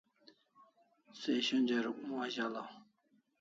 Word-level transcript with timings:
Se 1.19 1.31
shonja 1.45 1.77
Rukmu 1.85 2.15
azalaw 2.25 2.69